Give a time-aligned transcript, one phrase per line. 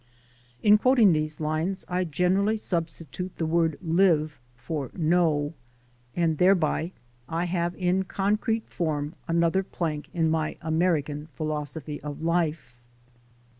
[0.63, 5.53] In quoting these lines, I generally substitute the word "live" for "know,"
[6.15, 6.91] and thereby
[7.29, 12.79] I have in con crete form another plank in my American philosophy of life.